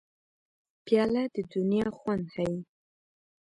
[0.85, 2.59] پیاله د دنیا خوند ښيي.